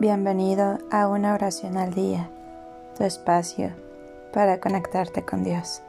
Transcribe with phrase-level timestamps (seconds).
[0.00, 2.30] Bienvenido a una oración al día,
[2.96, 3.70] tu espacio
[4.32, 5.82] para conectarte con Dios.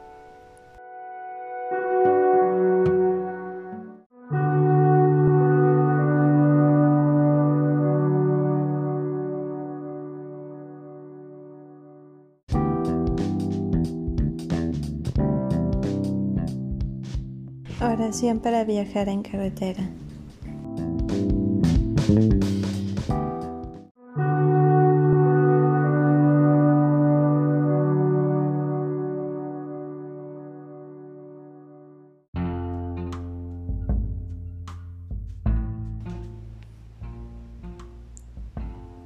[17.80, 19.88] Oración para viajar en carretera.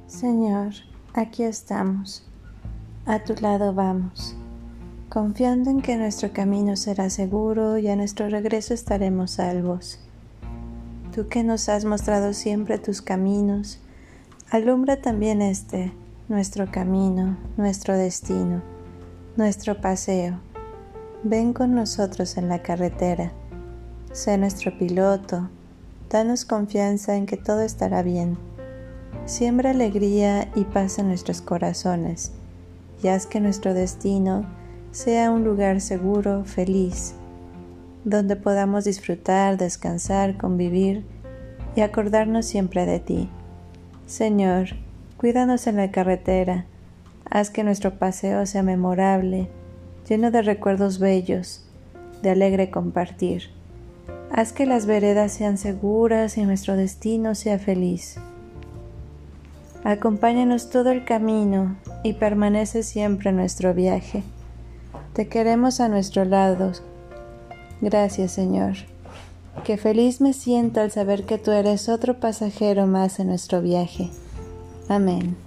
[0.07, 0.71] Señor,
[1.13, 2.23] aquí estamos,
[3.05, 4.37] a tu lado vamos,
[5.09, 9.99] confiando en que nuestro camino será seguro y a nuestro regreso estaremos salvos.
[11.13, 13.79] Tú que nos has mostrado siempre tus caminos,
[14.49, 15.91] alumbra también este,
[16.29, 18.61] nuestro camino, nuestro destino,
[19.35, 20.39] nuestro paseo.
[21.23, 23.33] Ven con nosotros en la carretera,
[24.13, 25.49] sé nuestro piloto,
[26.09, 28.46] danos confianza en que todo estará bien
[29.27, 32.31] Siembra alegría y paz en nuestros corazones
[33.03, 34.45] y haz que nuestro destino
[34.91, 37.13] sea un lugar seguro, feliz,
[38.05, 41.03] donde podamos disfrutar, descansar, convivir
[41.75, 43.29] y acordarnos siempre de ti.
[44.05, 44.69] Señor,
[45.17, 46.65] cuídanos en la carretera,
[47.29, 49.49] haz que nuestro paseo sea memorable,
[50.07, 51.65] lleno de recuerdos bellos,
[52.21, 53.49] de alegre compartir.
[54.31, 58.17] Haz que las veredas sean seguras y nuestro destino sea feliz.
[59.83, 64.23] Acompáñanos todo el camino y permanece siempre en nuestro viaje.
[65.13, 66.73] Te queremos a nuestro lado.
[67.81, 68.73] Gracias, Señor.
[69.63, 74.09] Qué feliz me siento al saber que tú eres otro pasajero más en nuestro viaje.
[74.87, 75.46] Amén.